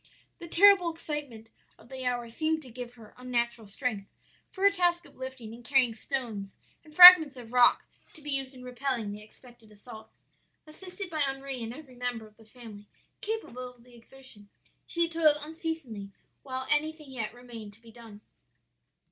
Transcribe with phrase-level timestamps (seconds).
[0.39, 4.09] "'The terrible excitement of the hour seemed to give her unnatural strength
[4.49, 7.85] for her task of lifting and carrying stones and fragments of rock
[8.15, 10.09] to be used in repelling the expected assault.
[10.65, 12.87] Assisted by Henri and every member of the family
[13.21, 14.49] capable of the exertion,
[14.87, 16.09] she toiled unceasingly
[16.41, 18.21] while anything yet remained to be done.